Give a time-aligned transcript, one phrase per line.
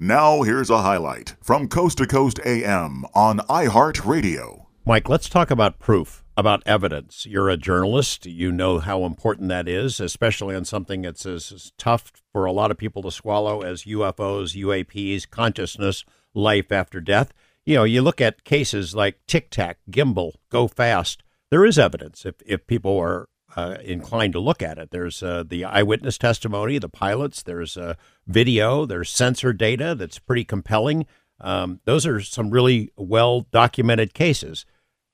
[0.00, 4.66] Now, here's a highlight from Coast to Coast AM on iHeartRadio.
[4.86, 7.26] Mike, let's talk about proof, about evidence.
[7.26, 8.24] You're a journalist.
[8.24, 12.52] You know how important that is, especially on something that's as, as tough for a
[12.52, 17.32] lot of people to swallow as UFOs, UAPs, consciousness, life after death.
[17.66, 21.24] You know, you look at cases like Tic Tac, Gimbal, Go Fast.
[21.50, 24.90] There is evidence if, if people are uh, inclined to look at it.
[24.90, 27.78] There's uh, the eyewitness testimony, the pilots, there's
[28.26, 31.06] video, there's sensor data that's pretty compelling.
[31.40, 34.66] Um, those are some really well documented cases.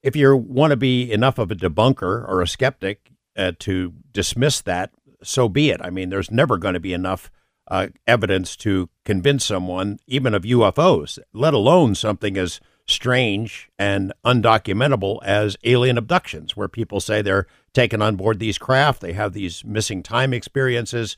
[0.03, 4.61] If you want to be enough of a debunker or a skeptic uh, to dismiss
[4.63, 4.91] that,
[5.23, 5.81] so be it.
[5.83, 7.31] I mean, there's never going to be enough
[7.69, 15.19] uh, evidence to convince someone, even of UFOs, let alone something as strange and undocumentable
[15.25, 19.65] as alien abductions, where people say they're taken on board these craft, they have these
[19.65, 21.17] missing time experiences,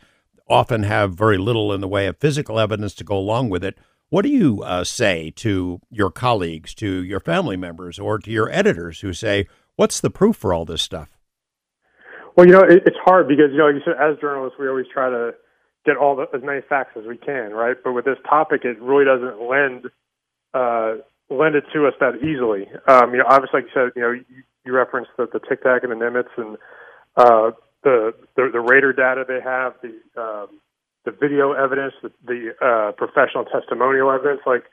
[0.48, 3.79] often have very little in the way of physical evidence to go along with it.
[4.09, 8.51] What do you uh, say to your colleagues, to your family members, or to your
[8.51, 11.18] editors who say, "What's the proof for all this stuff?"
[12.37, 14.87] Well, you know, it, it's hard because you know, you said as journalists, we always
[14.93, 15.34] try to
[15.84, 17.77] get all the, as many facts as we can, right?
[17.82, 19.87] But with this topic, it really doesn't lend
[20.54, 22.66] uh, lend it to us that easily.
[22.87, 25.62] Um, you know, obviously, like you said, you know, you, you referenced the, the Tic
[25.62, 26.56] Tac and the Nimitz and
[27.16, 30.60] uh, the, the the radar data they have, the um,
[31.04, 34.64] the video evidence, the, the uh, professional testimonial evidence, like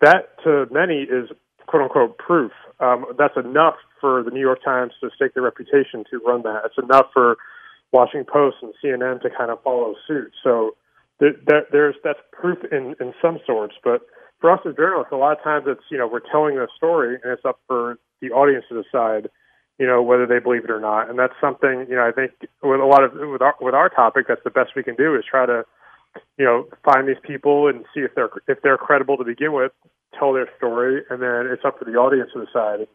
[0.00, 1.30] that to many is
[1.66, 2.52] quote unquote proof.
[2.80, 6.62] Um, that's enough for the New York Times to stake their reputation to run that.
[6.66, 7.36] It's enough for
[7.92, 10.32] Washington Post and CNN to kind of follow suit.
[10.42, 10.76] So
[11.20, 14.02] there, there, there's that's proof in in some sorts, but
[14.40, 17.18] for us as journalists, a lot of times it's you know we're telling a story
[17.22, 19.30] and it's up for the audience to decide,
[19.78, 21.08] you know, whether they believe it or not.
[21.08, 22.32] And that's something you know I think
[22.62, 25.14] with a lot of with our with our topic, that's the best we can do
[25.16, 25.64] is try to
[26.38, 29.72] you know find these people and see if they're if they're credible to begin with,
[30.18, 32.86] tell their story, and then it's up to the audience to decide.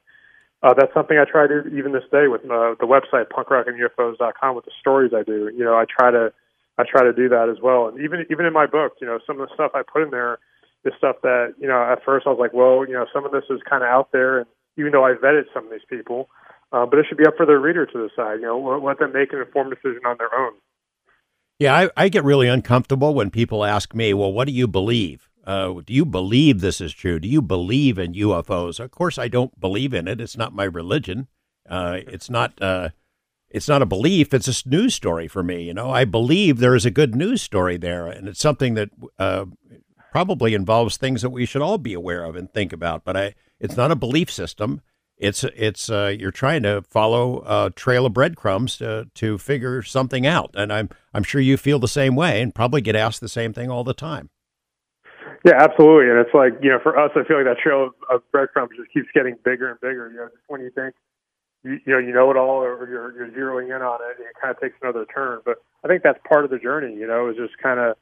[0.63, 4.65] Uh, that's something I try to even this day with uh, the website punkrockandufos.com with
[4.65, 5.51] the stories I do.
[5.55, 6.33] You know, I try to
[6.77, 7.87] I try to do that as well.
[7.87, 10.09] And even even in my book, you know, some of the stuff I put in
[10.09, 10.39] there
[10.83, 13.31] is stuff that you know at first I was like, well, you know, some of
[13.31, 14.47] this is kind of out there, and
[14.77, 16.29] even though I vetted some of these people,
[16.71, 18.41] uh, but it should be up for the reader to decide.
[18.41, 20.53] You know, let them make an informed decision on their own.
[21.59, 25.29] Yeah, I, I get really uncomfortable when people ask me, well, what do you believe?
[25.45, 27.19] Uh, do you believe this is true?
[27.19, 28.79] Do you believe in UFOs?
[28.79, 30.19] Of course, I don't believe in it.
[30.19, 31.27] It's not my religion.
[31.69, 32.61] Uh, it's not.
[32.61, 32.89] Uh,
[33.49, 34.33] it's not a belief.
[34.33, 35.63] It's a news story for me.
[35.63, 38.89] You know, I believe there is a good news story there, and it's something that
[39.17, 39.45] uh,
[40.11, 43.05] probably involves things that we should all be aware of and think about.
[43.05, 44.81] But I, it's not a belief system.
[45.17, 50.25] It's it's uh, you're trying to follow a trail of breadcrumbs to to figure something
[50.27, 53.29] out, and I'm I'm sure you feel the same way, and probably get asked the
[53.29, 54.29] same thing all the time.
[55.45, 56.09] Yeah, absolutely.
[56.09, 58.71] And it's like, you know, for us, I feel like that trail of, of breadcrumbs
[58.75, 60.09] just keeps getting bigger and bigger.
[60.09, 60.95] You know, just when you think,
[61.63, 64.33] you, you know, you know it all or you're, you're zeroing in on it, it
[64.41, 65.41] kind of takes another turn.
[65.45, 67.95] But I think that's part of the journey, you know, is just kind of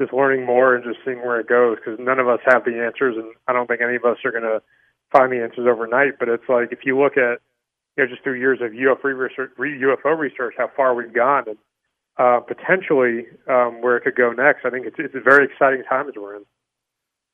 [0.00, 2.82] just learning more and just seeing where it goes because none of us have the
[2.82, 3.14] answers.
[3.16, 4.60] And I don't think any of us are going to
[5.12, 6.18] find the answers overnight.
[6.18, 7.40] But it's like, if you look at,
[7.96, 11.58] you know, just through years of UFO research, UFO research, how far we've gone and
[12.18, 15.82] uh, potentially um, where it could go next, I think it's, it's a very exciting
[15.88, 16.44] time as we're in.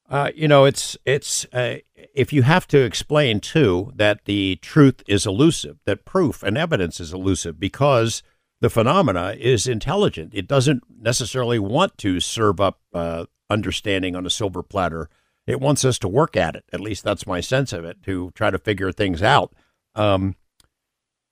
[0.08, 1.78] Uh, you know, it's it's uh,
[2.14, 7.00] if you have to explain too that the truth is elusive, that proof and evidence
[7.00, 8.22] is elusive because
[8.60, 10.32] the phenomena is intelligent.
[10.32, 15.08] It doesn't necessarily want to serve up uh, understanding on a silver platter.
[15.46, 16.64] It wants us to work at it.
[16.72, 18.02] At least that's my sense of it.
[18.04, 19.54] To try to figure things out.
[19.94, 20.34] Um,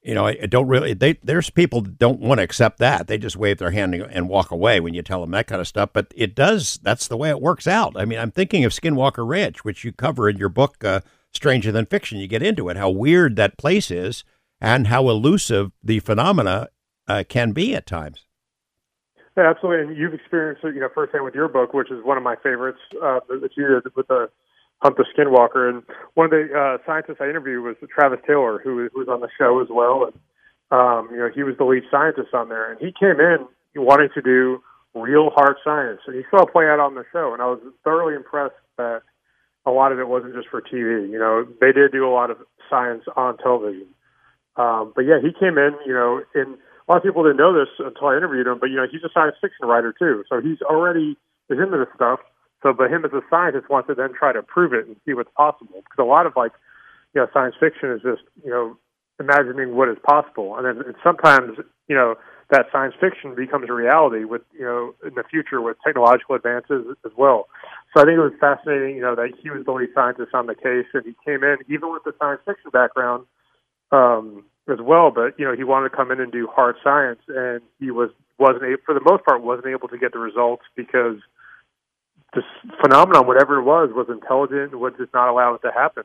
[0.03, 0.93] you know, I, don't really.
[0.93, 3.07] They, there's people that don't want to accept that.
[3.07, 5.67] They just wave their hand and walk away when you tell them that kind of
[5.67, 5.91] stuff.
[5.95, 6.79] But it does.
[6.83, 7.95] That's the way it works out.
[7.97, 11.01] I mean, I'm thinking of Skinwalker Ranch, which you cover in your book, uh,
[11.33, 12.19] Stranger Than Fiction.
[12.19, 14.25] You get into it, how weird that place is,
[14.61, 16.69] and how elusive the phenomena
[17.09, 18.27] uh, can be at times.
[19.37, 19.89] Yeah, absolutely.
[19.89, 22.37] And you've experienced it, you know, firsthand with your book, which is one of my
[22.37, 24.29] favorites uh, that you did with the
[24.83, 25.69] Hunt the Skinwalker.
[25.69, 25.83] And
[26.15, 29.29] one of the uh, scientists I interviewed was Travis Taylor, who, who was on the
[29.39, 30.07] show as well.
[30.07, 30.15] And,
[30.71, 32.71] um, you know, he was the lead scientist on there.
[32.71, 34.63] And he came in wanting to do
[34.95, 36.01] real hard science.
[36.07, 37.33] And he saw it play out on the show.
[37.33, 39.03] And I was thoroughly impressed that
[39.67, 41.11] a lot of it wasn't just for TV.
[41.11, 42.39] You know, they did do a lot of
[42.71, 43.89] science on television.
[44.57, 47.53] Um, but yeah, he came in, you know, in a lot of people didn't know
[47.53, 50.25] this until I interviewed him, but you know, he's a science fiction writer too.
[50.29, 51.17] So he's already
[51.49, 52.21] is into this stuff.
[52.63, 55.13] So, but him as a scientist wants to then try to prove it and see
[55.13, 55.85] what's possible.
[55.85, 56.53] Because a lot of like,
[57.15, 58.77] you know, science fiction is just, you know,
[59.21, 61.59] imagining what is possible, and then and sometimes
[61.89, 62.17] you know
[62.51, 66.85] that science fiction becomes a reality with you know in the future with technological advances
[67.05, 67.49] as well.
[67.95, 70.47] So I think it was fascinating, you know, that he was the lead scientist on
[70.47, 73.27] the case, and he came in even with the science fiction background
[73.93, 75.11] um, as well.
[75.11, 78.11] But you know, he wanted to come in and do hard science, and he was
[78.39, 81.17] wasn't able, for the most part wasn't able to get the results because
[82.35, 82.45] this
[82.81, 86.05] phenomenon, whatever it was, was intelligent, and would just not allow it to happen.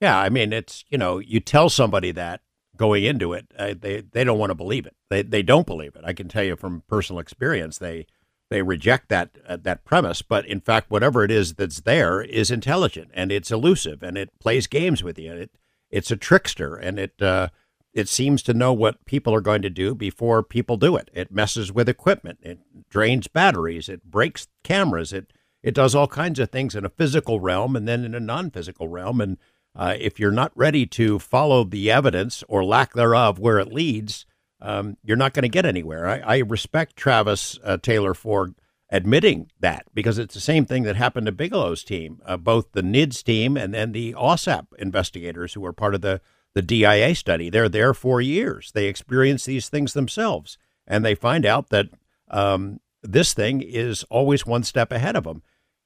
[0.00, 2.40] Yeah, I mean, it's you know, you tell somebody that
[2.76, 4.96] going into it, uh, they they don't want to believe it.
[5.10, 6.02] They they don't believe it.
[6.04, 8.06] I can tell you from personal experience, they
[8.50, 10.22] they reject that uh, that premise.
[10.22, 14.30] But in fact, whatever it is that's there is intelligent and it's elusive and it
[14.40, 15.32] plays games with you.
[15.32, 15.50] It
[15.92, 17.48] it's a trickster and it uh,
[17.92, 21.10] it seems to know what people are going to do before people do it.
[21.12, 22.38] It messes with equipment.
[22.42, 22.58] It
[22.88, 23.88] drains batteries.
[23.88, 25.12] It breaks cameras.
[25.12, 28.20] It it does all kinds of things in a physical realm and then in a
[28.20, 29.20] non-physical realm.
[29.20, 29.38] And
[29.76, 34.26] uh, if you're not ready to follow the evidence or lack thereof where it leads,
[34.60, 36.08] um, you're not going to get anywhere.
[36.08, 38.54] I, I respect Travis uh, Taylor for
[38.92, 42.82] admitting that because it's the same thing that happened to Bigelow's team, uh, both the
[42.82, 46.20] NIDS team and then the AAWSAP investigators who were part of the
[46.54, 47.48] the DIA study.
[47.48, 48.72] They're there for years.
[48.72, 51.86] They experience these things themselves, and they find out that
[52.30, 55.42] um, this thing is always one step ahead of them.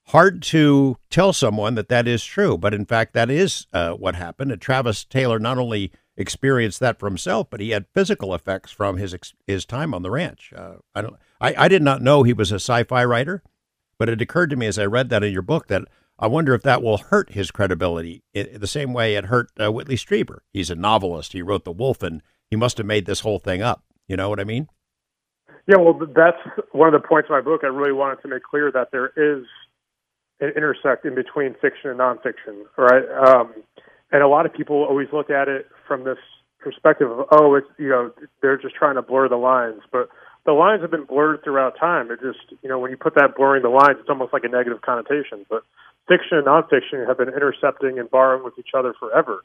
[0.06, 4.16] Hard to tell someone that that is true, but in fact, that is uh, what
[4.16, 4.50] happened.
[4.50, 8.96] And Travis Taylor not only experienced that for himself, but he had physical effects from
[8.96, 9.16] his
[9.46, 10.52] his time on the ranch.
[10.56, 11.16] Uh, I don't.
[11.40, 13.42] I, I did not know he was a sci-fi writer,
[13.98, 15.82] but it occurred to me as I read that in your book that
[16.18, 19.70] I wonder if that will hurt his credibility in the same way it hurt uh,
[19.70, 20.38] Whitley Strieber.
[20.52, 21.34] He's a novelist.
[21.34, 23.84] He wrote The Wolf, and he must have made this whole thing up.
[24.08, 24.68] You know what I mean?
[25.68, 26.38] Yeah, well, that's
[26.72, 27.62] one of the points of my book.
[27.64, 29.44] I really wanted to make clear that there is
[30.40, 33.04] an intersect in between fiction and nonfiction, right?
[33.26, 33.52] Um,
[34.16, 36.16] and a lot of people always look at it from this
[36.58, 38.10] perspective of, oh, it's you know,
[38.40, 40.08] they're just trying to blur the lines, but
[40.46, 42.10] the lines have been blurred throughout time.
[42.10, 44.48] It just, you know, when you put that blurring the lines, it's almost like a
[44.48, 45.44] negative connotation.
[45.50, 45.64] But
[46.08, 49.44] fiction and nonfiction have been intercepting and borrowing with each other forever.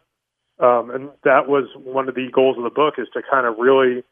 [0.59, 3.57] Um, and that was one of the goals of the book is to kind of
[3.57, 4.03] really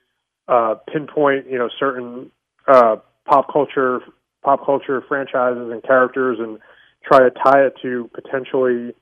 [0.50, 2.31] uh, pinpoint, you know, certain
[2.67, 4.01] uh, pop culture,
[4.44, 6.59] pop culture franchises and characters, and
[7.05, 8.94] try to tie it to potentially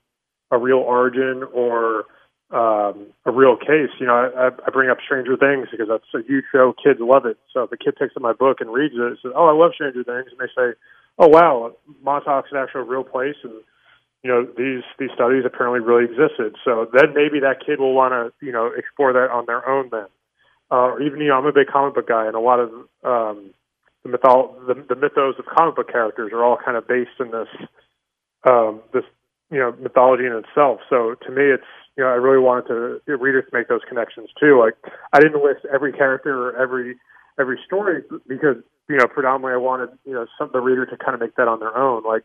[0.51, 2.05] a real origin or
[2.51, 3.91] um, a real case.
[3.99, 6.73] You know, I, I bring up Stranger Things because that's a huge show.
[6.81, 7.37] Kids love it.
[7.53, 9.71] So if a kid picks up my book and reads it, says, "Oh, I love
[9.73, 10.77] Stranger Things," and they say,
[11.19, 11.73] oh wow,
[12.03, 13.53] Montauk's an actual real place, and
[14.23, 16.55] you know these these studies apparently really existed.
[16.63, 19.89] So then maybe that kid will want to you know explore that on their own
[19.91, 20.07] then,
[20.71, 22.69] uh, or even you know I'm a big comic book guy, and a lot of
[23.03, 23.53] um,
[24.03, 27.31] the mythol the, the mythos of comic book characters are all kind of based in
[27.31, 27.49] this
[28.47, 29.03] um, this
[29.51, 30.79] you know mythology in itself.
[30.89, 34.29] So to me, it's you know I really wanted to readers to make those connections
[34.39, 34.59] too.
[34.59, 34.75] Like
[35.13, 36.97] I didn't list every character or every
[37.39, 38.57] every story because
[38.89, 41.47] you know predominantly I wanted you know some the reader to kind of make that
[41.47, 42.03] on their own.
[42.03, 42.23] Like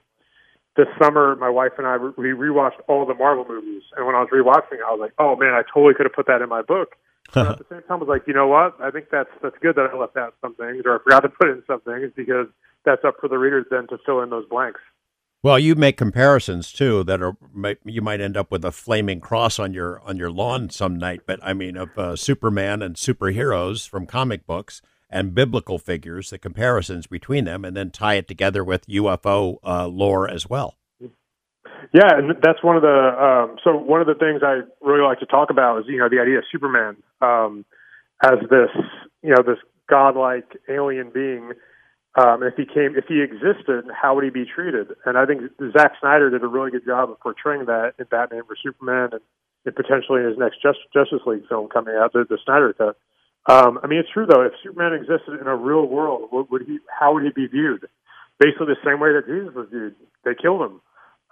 [0.77, 4.21] this summer, my wife and I we rewatched all the Marvel movies, and when I
[4.21, 6.63] was rewatching, I was like, oh man, I totally could have put that in my
[6.63, 6.97] book.
[7.35, 8.77] But at the same time, I was like, you know what?
[8.83, 11.29] I think that's that's good that I left out some things, or I forgot to
[11.31, 12.47] put in some things because
[12.85, 14.81] that's up for the readers then to fill in those blanks.
[15.44, 17.37] Well, you make comparisons too that are
[17.85, 21.23] you might end up with a flaming cross on your on your lawn some night.
[21.27, 26.39] But I mean, of uh, Superman and superheroes from comic books and biblical figures, the
[26.39, 30.77] comparisons between them, and then tie it together with UFO uh, lore as well.
[31.93, 35.19] Yeah, and that's one of the um, so one of the things I really like
[35.19, 37.64] to talk about is you know the idea of Superman um,
[38.23, 38.71] as this
[39.23, 39.59] you know this
[39.90, 41.52] godlike alien being
[42.14, 44.88] um, if he came, if he existed, how would he be treated?
[45.07, 45.42] And I think
[45.73, 49.23] Zack Snyder did a really good job of portraying that in Batman vs Superman and,
[49.64, 52.97] and potentially in his next Just, Justice League film coming out, the, the Snyder cut.
[53.49, 54.42] Um, I mean, it's true though.
[54.42, 56.78] If Superman existed in a real world, what would he?
[56.87, 57.88] How would he be viewed?
[58.38, 59.97] Basically, the same way that Jesus was viewed.
[60.25, 60.81] They killed him.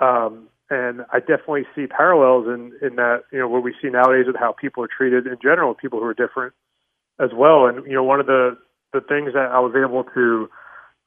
[0.00, 4.26] Um, and I definitely see parallels in in that you know what we see nowadays
[4.26, 6.54] with how people are treated in general, people who are different
[7.20, 7.66] as well.
[7.66, 8.56] And you know, one of the
[8.92, 10.48] the things that I was able to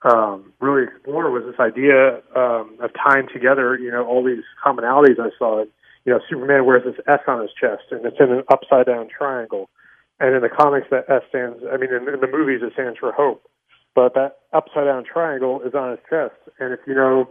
[0.03, 5.19] um, really explore was this idea um, of tying together, you know, all these commonalities
[5.19, 5.63] I saw.
[6.05, 9.07] You know, Superman wears this S on his chest, and it's in an upside down
[9.07, 9.69] triangle.
[10.19, 11.63] And in the comics, that S stands.
[11.71, 13.47] I mean, in, in the movies, it stands for hope.
[13.95, 16.35] But that upside down triangle is on his chest.
[16.59, 17.29] And if you know,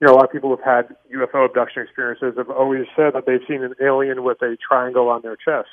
[0.00, 3.24] you know, a lot of people have had UFO abduction experiences have always said that
[3.26, 5.68] they've seen an alien with a triangle on their chest.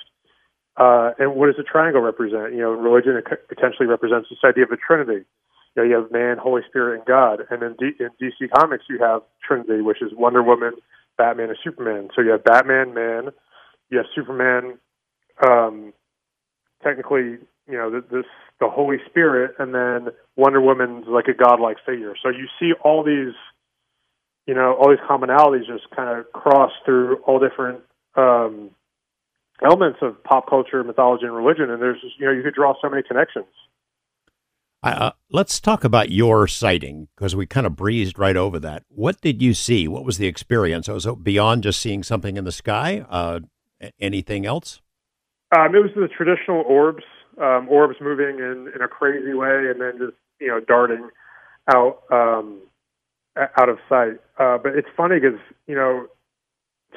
[0.76, 2.52] Uh, and what does a triangle represent?
[2.52, 5.26] You know, religion it potentially represents this idea of a trinity
[5.76, 7.42] you know, you have man, Holy Spirit, and God.
[7.50, 10.74] And then D- in DC Comics, you have Trinity, which is Wonder Woman,
[11.18, 12.10] Batman, and Superman.
[12.16, 13.32] So you have Batman, man,
[13.90, 14.78] you have Superman,
[15.46, 15.94] um,
[16.84, 17.38] technically,
[17.68, 18.26] you know, this
[18.60, 22.14] the Holy Spirit, and then Wonder Woman's like a godlike figure.
[22.22, 23.34] So you see all these,
[24.46, 27.82] you know, all these commonalities just kind of cross through all different
[28.16, 28.70] um,
[29.64, 31.70] elements of pop culture, mythology, and religion.
[31.70, 33.48] And there's, you know, you could draw so many connections.
[34.84, 38.84] Uh, let's talk about your sighting because we kind of breezed right over that.
[38.90, 39.88] What did you see?
[39.88, 40.90] What was the experience?
[40.90, 43.06] Was it beyond just seeing something in the sky?
[43.10, 43.40] Uh,
[44.00, 44.82] anything else?
[45.56, 47.04] Um, it was the traditional orbs,
[47.42, 51.10] um, orbs moving in, in a crazy way, and then just you know darting
[51.74, 52.60] out um,
[53.38, 54.20] out of sight.
[54.38, 56.08] Uh, but it's funny because you know,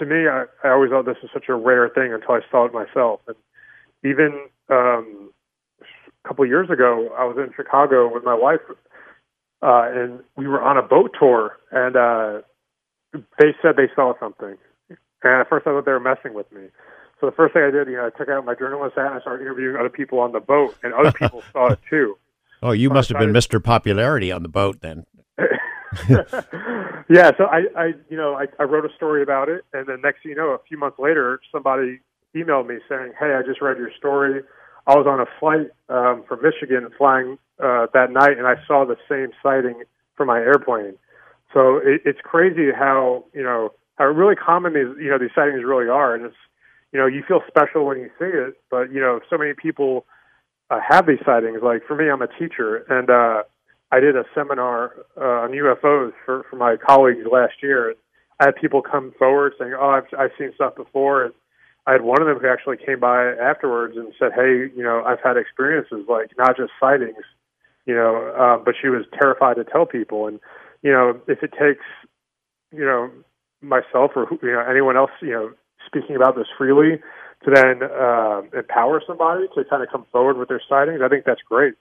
[0.00, 2.64] to me, I, I always thought this was such a rare thing until I saw
[2.64, 3.37] it myself, and
[4.02, 5.31] even um,
[6.26, 8.61] a couple of years ago, I was in Chicago with my wife,
[9.62, 12.42] uh, and we were on a boat tour, and uh,
[13.38, 14.56] they said they saw something.
[15.23, 16.62] And at first, I thought they were messing with me.
[17.21, 19.14] So the first thing I did, you know, I took out my journalist hat and
[19.14, 22.16] I started interviewing other people on the boat, and other people saw it too.
[22.62, 23.62] Oh, you so must have been Mr.
[23.62, 25.04] Popularity on the boat then.
[27.09, 30.00] yeah, so I, I, you know, I, I wrote a story about it, and then
[30.02, 32.00] next thing you know, a few months later, somebody
[32.35, 34.42] emailed me saying, "Hey, I just read your story.
[34.87, 38.85] I was on a flight um, from Michigan flying uh, that night, and I saw
[38.85, 39.83] the same sighting
[40.16, 40.95] from my airplane."
[41.52, 45.64] So it, it's crazy how you know how really common these you know these sightings
[45.64, 46.37] really are, and it's
[46.93, 50.07] you know, you feel special when you see it, but you know, so many people
[50.71, 51.59] uh, have these sightings.
[51.62, 53.43] Like for me, I'm a teacher, and uh,
[53.93, 57.95] I did a seminar uh, on UFOs for for my colleagues last year.
[58.40, 61.35] I had people come forward saying, "Oh, I've I've seen stuff before," and
[61.87, 65.05] I had one of them who actually came by afterwards and said, "Hey, you know,
[65.05, 67.25] I've had experiences like not just sightings,
[67.87, 70.40] you know, uh, but she was terrified to tell people." And
[70.83, 71.85] you know, if it takes,
[72.73, 73.11] you know,
[73.62, 75.52] myself or you know anyone else, you know,
[75.87, 77.00] speaking about this freely
[77.45, 81.25] to then uh, empower somebody to kind of come forward with their sightings, I think
[81.25, 81.75] that's great.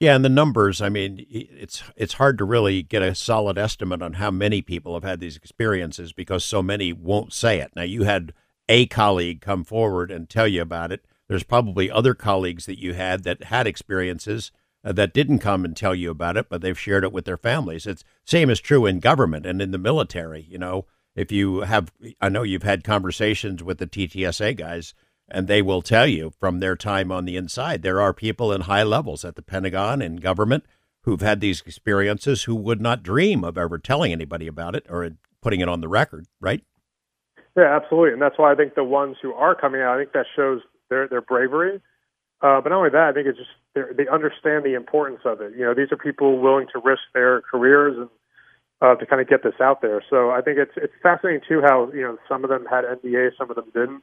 [0.00, 4.02] Yeah, and the numbers, I mean, it's it's hard to really get a solid estimate
[4.02, 7.70] on how many people have had these experiences because so many won't say it.
[7.76, 8.32] Now, you had
[8.68, 11.04] a colleague come forward and tell you about it.
[11.28, 14.52] There's probably other colleagues that you had that had experiences
[14.84, 17.36] uh, that didn't come and tell you about it, but they've shared it with their
[17.36, 17.86] families.
[17.86, 20.46] It's same is true in government and in the military.
[20.48, 24.94] You know, if you have, I know you've had conversations with the TTSA guys,
[25.28, 28.62] and they will tell you from their time on the inside, there are people in
[28.62, 30.64] high levels at the Pentagon and government
[31.02, 35.08] who've had these experiences who would not dream of ever telling anybody about it or
[35.40, 36.62] putting it on the record, right?
[37.56, 40.12] Yeah, absolutely, and that's why I think the ones who are coming out, I think
[40.12, 41.80] that shows their their bravery.
[42.42, 45.52] Uh, but not only that, I think it's just they understand the importance of it.
[45.56, 48.08] You know, these are people willing to risk their careers and
[48.82, 50.02] uh, to kind of get this out there.
[50.10, 53.30] So I think it's it's fascinating too how you know some of them had NDA,
[53.38, 54.02] some of them didn't.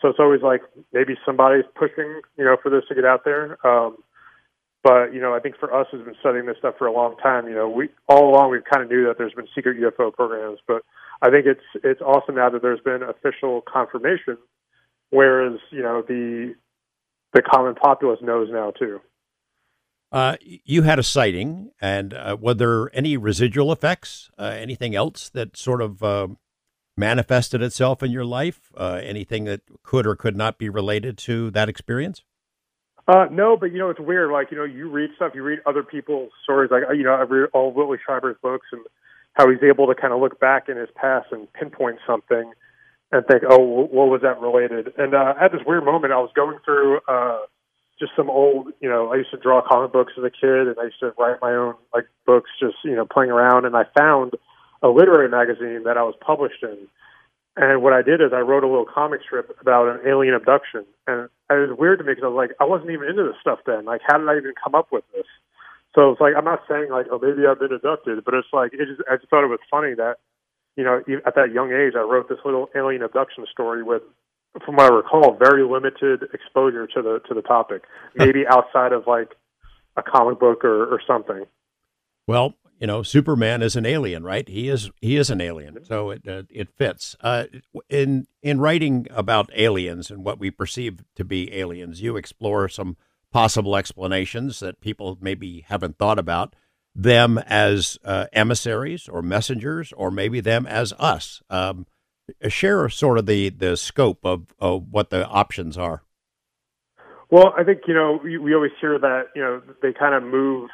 [0.00, 3.58] So it's always like maybe somebody's pushing you know for this to get out there.
[3.66, 3.98] Um,
[4.82, 7.16] but you know, I think for us who's been studying this stuff for a long
[7.18, 10.12] time, you know, we all along we kind of knew that there's been secret UFO
[10.12, 10.82] programs, but
[11.20, 14.38] I think it's it's awesome now that there's been official confirmation.
[15.10, 16.54] Whereas you know the
[17.32, 19.00] the common populace knows now too.
[20.10, 24.30] Uh, you had a sighting, and uh, were there any residual effects?
[24.38, 26.28] Uh, anything else that sort of uh,
[26.96, 28.72] manifested itself in your life?
[28.74, 32.22] Uh, anything that could or could not be related to that experience?
[33.06, 34.30] Uh, no, but you know it's weird.
[34.30, 36.70] Like you know, you read stuff, you read other people's stories.
[36.70, 38.82] Like you know, I read all Whitley Strieber's books and
[39.38, 42.52] how he's able to kind of look back in his past and pinpoint something
[43.12, 44.92] and think, oh, what was that related?
[44.98, 47.38] And uh, at this weird moment, I was going through uh,
[47.98, 50.76] just some old, you know, I used to draw comic books as a kid, and
[50.78, 53.64] I used to write my own like books, just you know, playing around.
[53.64, 54.32] And I found
[54.82, 56.76] a literary magazine that I was published in.
[57.56, 60.84] And what I did is I wrote a little comic strip about an alien abduction,
[61.06, 63.40] and it was weird to me because I was like, I wasn't even into this
[63.40, 63.84] stuff then.
[63.84, 65.26] Like, how did I even come up with this?
[65.98, 68.72] So it's like I'm not saying like, oh, maybe I've been abducted, but it's like
[68.72, 70.18] it just I just thought it was funny that,
[70.76, 74.02] you know, at that young age, I wrote this little alien abduction story with
[74.64, 77.82] from what I recall, very limited exposure to the to the topic.
[78.14, 79.34] Maybe outside of like
[79.96, 81.46] a comic book or, or something.
[82.28, 84.48] Well, you know, Superman is an alien, right?
[84.48, 87.16] He is he is an alien, so it uh, it fits.
[87.20, 87.46] Uh,
[87.88, 92.96] in in writing about aliens and what we perceive to be aliens, you explore some
[93.32, 96.54] possible explanations that people maybe haven't thought about.
[96.94, 101.42] Them as uh, emissaries or messengers, or maybe them as us.
[101.48, 101.86] Um,
[102.48, 106.02] share sort of the the scope of, of what the options are.
[107.30, 110.70] Well, I think you know we, always hear that you know they kind of move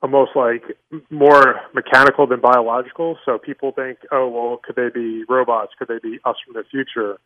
[0.00, 0.62] almost like
[1.10, 3.18] more mechanical than biological.
[3.24, 5.72] So people think, oh well, could they be robots?
[5.78, 7.18] Could they be us from the future?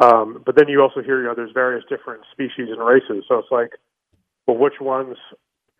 [0.00, 3.24] Um, but then you also hear, you know, there's various different species and races.
[3.28, 3.72] So it's like,
[4.48, 5.16] well, which ones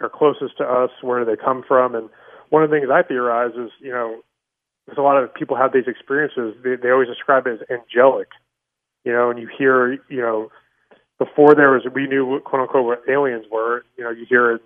[0.01, 0.91] are closest to us?
[1.01, 1.95] Where do they come from?
[1.95, 2.11] And
[2.51, 4.21] one of the things I theorize is, you know,
[4.85, 8.29] because a lot of people have these experiences, they, they always describe it as angelic,
[9.05, 10.51] you know, and you hear, you know,
[11.19, 14.53] before there was, we knew what quote unquote what aliens were, you know, you hear
[14.53, 14.59] in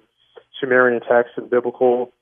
[0.60, 2.12] Sumerian texts and biblical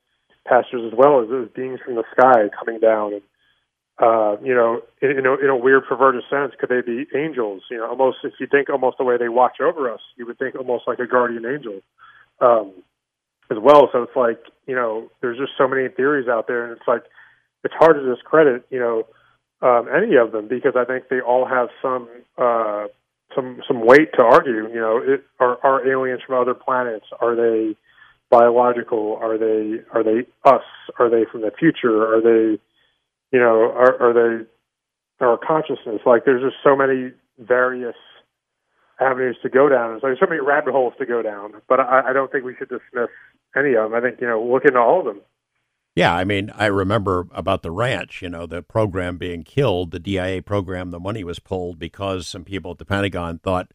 [0.47, 3.21] passages as well as, as beings from the sky coming down and
[4.01, 7.61] uh, you know, in, in, a, in a weird perverted sense, could they be angels?
[7.69, 10.39] You know, almost if you think almost the way they watch over us, you would
[10.39, 11.81] think almost like a guardian angel,
[12.39, 12.73] um,
[13.51, 13.89] as well.
[13.91, 17.03] So it's like, you know, there's just so many theories out there, and it's like
[17.63, 19.05] it's hard to discredit, you know,
[19.61, 22.87] um, any of them because I think they all have some uh,
[23.35, 24.67] some some weight to argue.
[24.67, 27.05] You know, it, are are aliens from other planets?
[27.19, 27.75] Are they
[28.31, 29.19] biological?
[29.21, 30.63] Are they are they us?
[30.97, 32.15] Are they from the future?
[32.15, 32.59] Are they
[33.31, 36.01] you know, are, are they our consciousness?
[36.05, 37.95] Like, there's just so many various
[38.99, 39.91] avenues to go down.
[39.91, 41.53] There's like so many rabbit holes to go down.
[41.67, 43.09] But I, I don't think we should dismiss
[43.55, 43.95] any of them.
[43.95, 45.21] I think you know, look into all of them.
[45.93, 49.99] Yeah, I mean, I remember about the ranch, you know, the program being killed, the
[49.99, 53.71] DIA program, the money was pulled because some people at the Pentagon thought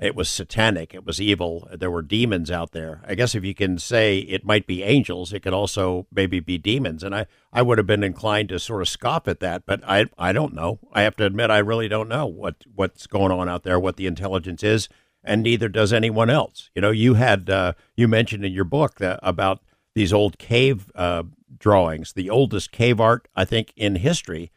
[0.00, 3.02] it was satanic, it was evil, there were demons out there.
[3.06, 6.56] I guess if you can say it might be angels, it could also maybe be
[6.56, 7.04] demons.
[7.04, 10.06] And I, I would have been inclined to sort of scoff at that, but I
[10.18, 10.78] I don't know.
[10.92, 13.96] I have to admit I really don't know what what's going on out there, what
[13.96, 14.88] the intelligence is,
[15.22, 16.70] and neither does anyone else.
[16.74, 19.60] You know, you had uh, you mentioned in your book that, about
[19.94, 21.24] these old cave uh,
[21.58, 22.14] drawings.
[22.14, 24.50] The oldest cave art I think in history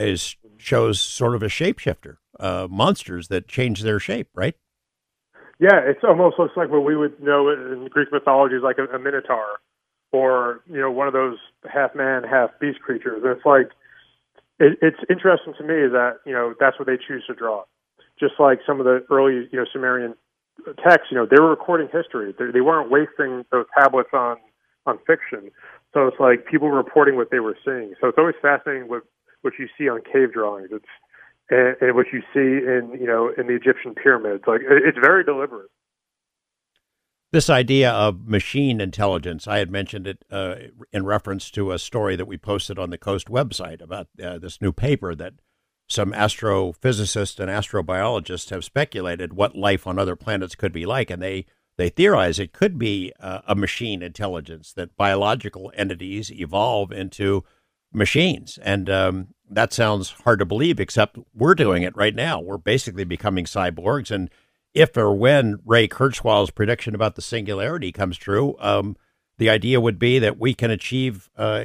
[0.00, 4.56] is shows sort of a shapeshifter, uh, monsters that change their shape, right?
[5.60, 8.86] Yeah, it's almost looks like what we would know in Greek mythology is like a,
[8.96, 9.60] a minotaur,
[10.12, 11.36] or you know, one of those
[11.70, 13.22] half man, half beast creatures.
[13.22, 13.70] And it's like
[14.58, 17.64] it, it's interesting to me that you know that's what they choose to draw.
[18.18, 20.14] Just like some of the early you know Sumerian
[20.84, 22.34] texts, you know, they were recording history.
[22.38, 24.38] They, they weren't wasting those tablets on
[24.86, 25.50] on fiction.
[25.94, 27.94] So it's like people reporting what they were seeing.
[28.00, 29.02] So it's always fascinating what
[29.42, 30.70] what you see on cave drawings.
[30.72, 30.84] It's
[31.50, 34.44] and, and what you see in you know in the Egyptian pyramids.
[34.46, 35.70] Like it's very deliberate.
[37.32, 40.56] This idea of machine intelligence, I had mentioned it uh,
[40.92, 44.60] in reference to a story that we posted on the Coast website about uh, this
[44.60, 45.34] new paper that
[45.88, 51.22] some astrophysicists and astrobiologists have speculated what life on other planets could be like, and
[51.22, 57.44] they they theorize it could be uh, a machine intelligence that biological entities evolve into
[57.92, 62.40] machines, and um, that sounds hard to believe, except we're doing it right now.
[62.40, 64.10] We're basically becoming cyborgs.
[64.10, 64.30] And
[64.74, 68.96] if or when Ray Kurzweil's prediction about the singularity comes true, um,
[69.38, 71.64] the idea would be that we can achieve uh,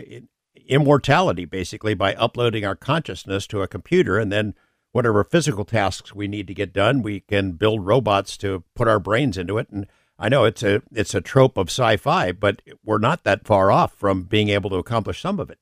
[0.68, 4.18] immortality basically by uploading our consciousness to a computer.
[4.18, 4.56] And then
[4.92, 9.00] whatever physical tasks we need to get done, we can build robots to put our
[9.00, 9.70] brains into it.
[9.70, 13.72] And I know it's a it's a trope of sci-fi, but we're not that far
[13.72, 15.60] off from being able to accomplish some of it.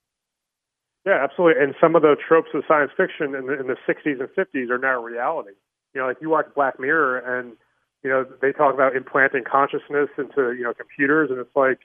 [1.05, 1.61] Yeah, absolutely.
[1.61, 4.69] And some of the tropes of science fiction in the, in the 60s and 50s
[4.69, 5.51] are now reality.
[5.93, 7.53] You know, like you watch Black Mirror and,
[8.03, 11.29] you know, they talk about implanting consciousness into, you know, computers.
[11.29, 11.79] And it's like,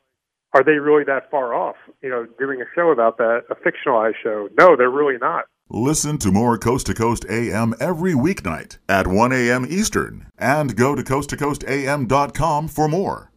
[0.55, 4.15] are they really that far off, you know, doing a show about that, a fictionalized
[4.23, 4.49] show?
[4.59, 5.45] No, they're really not.
[5.71, 9.67] Listen to more Coast to Coast AM every weeknight at 1 a.m.
[9.69, 13.31] Eastern and go to coasttocoastam.com for more.